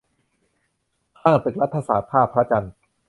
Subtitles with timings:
[1.21, 2.73] ข้างตึกรัฐศาสตร์ ท่าพระจันทร์